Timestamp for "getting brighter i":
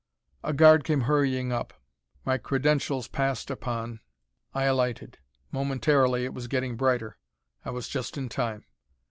6.47-7.69